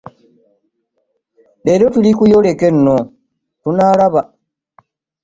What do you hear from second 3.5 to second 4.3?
tunalaba.